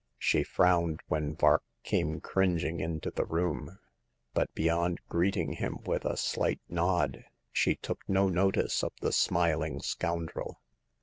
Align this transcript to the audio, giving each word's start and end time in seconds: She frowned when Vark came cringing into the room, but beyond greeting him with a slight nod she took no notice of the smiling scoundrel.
She 0.17 0.41
frowned 0.41 0.99
when 1.09 1.35
Vark 1.35 1.61
came 1.83 2.21
cringing 2.21 2.79
into 2.79 3.11
the 3.11 3.23
room, 3.23 3.77
but 4.33 4.51
beyond 4.55 4.99
greeting 5.09 5.51
him 5.53 5.77
with 5.85 6.05
a 6.05 6.17
slight 6.17 6.59
nod 6.67 7.23
she 7.51 7.75
took 7.75 7.99
no 8.09 8.27
notice 8.27 8.83
of 8.83 8.93
the 8.99 9.11
smiling 9.11 9.79
scoundrel. 9.79 10.59